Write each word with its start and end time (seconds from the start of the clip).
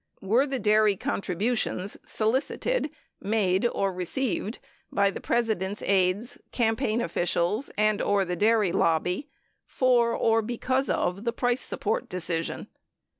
Were 0.23 0.47
the 0.47 0.57
dairy 0.57 0.97
contribu 0.97 1.55
tions 1.55 1.95
solicited, 2.07 2.89
made 3.21 3.67
or 3.67 3.93
received 3.93 4.57
by 4.91 5.11
the 5.11 5.21
President's 5.21 5.83
aides, 5.83 6.39
campaign 6.51 7.01
officials 7.01 7.69
and/or 7.77 8.25
the 8.25 8.35
dairy 8.35 8.71
lobby 8.71 9.27
"for 9.67 10.15
or 10.15 10.41
because 10.41 10.89
of" 10.89 11.23
the 11.23 11.31
price 11.33 11.61
support 11.61 12.09
decision 12.09 12.65